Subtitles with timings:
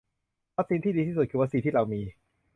[0.57, 2.01] วัคซีนที่ดีที่สุด คือวัคซีนที่เรามี